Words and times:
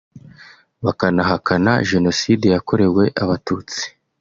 bakanahakana 0.83 1.71
Jenoside 1.89 2.45
yakorewe 2.55 3.03
Abatutsi 3.23 3.81